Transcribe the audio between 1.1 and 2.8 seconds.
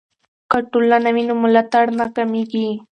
وي نو ملاتړ نه کمېږي.